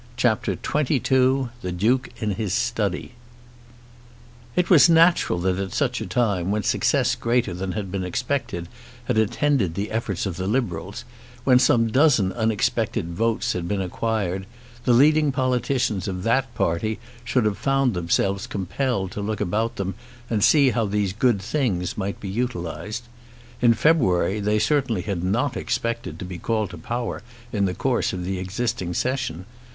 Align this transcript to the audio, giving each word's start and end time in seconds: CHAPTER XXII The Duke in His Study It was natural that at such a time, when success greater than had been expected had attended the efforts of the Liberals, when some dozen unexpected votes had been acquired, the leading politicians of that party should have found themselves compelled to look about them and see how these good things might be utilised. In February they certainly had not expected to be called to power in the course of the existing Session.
CHAPTER 0.17 0.55
XXII 0.59 1.49
The 1.61 1.71
Duke 1.71 2.09
in 2.17 2.31
His 2.31 2.55
Study 2.55 3.11
It 4.55 4.67
was 4.71 4.89
natural 4.89 5.37
that 5.41 5.59
at 5.59 5.73
such 5.73 6.01
a 6.01 6.07
time, 6.07 6.49
when 6.49 6.63
success 6.63 7.13
greater 7.13 7.53
than 7.53 7.73
had 7.73 7.91
been 7.91 8.03
expected 8.03 8.67
had 9.05 9.19
attended 9.19 9.75
the 9.75 9.91
efforts 9.91 10.25
of 10.25 10.37
the 10.37 10.47
Liberals, 10.47 11.05
when 11.43 11.59
some 11.59 11.89
dozen 11.91 12.33
unexpected 12.33 13.09
votes 13.13 13.53
had 13.53 13.67
been 13.67 13.79
acquired, 13.79 14.47
the 14.85 14.93
leading 14.93 15.31
politicians 15.31 16.07
of 16.07 16.23
that 16.23 16.51
party 16.55 16.97
should 17.23 17.45
have 17.45 17.59
found 17.59 17.93
themselves 17.93 18.47
compelled 18.47 19.11
to 19.11 19.21
look 19.21 19.39
about 19.39 19.75
them 19.75 19.93
and 20.31 20.43
see 20.43 20.71
how 20.71 20.85
these 20.85 21.13
good 21.13 21.39
things 21.39 21.95
might 21.95 22.19
be 22.19 22.27
utilised. 22.27 23.03
In 23.61 23.75
February 23.75 24.39
they 24.39 24.57
certainly 24.57 25.03
had 25.03 25.23
not 25.23 25.55
expected 25.55 26.17
to 26.17 26.25
be 26.25 26.39
called 26.39 26.71
to 26.71 26.79
power 26.79 27.21
in 27.53 27.65
the 27.65 27.75
course 27.75 28.11
of 28.13 28.25
the 28.25 28.39
existing 28.39 28.95
Session. 28.95 29.45